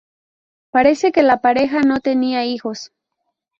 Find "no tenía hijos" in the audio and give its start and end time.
1.81-2.91